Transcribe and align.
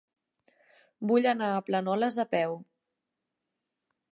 Vull 1.11 1.27
anar 1.31 1.49
a 1.57 1.61
Planoles 1.67 2.19
a 2.25 2.27
peu. 2.35 2.57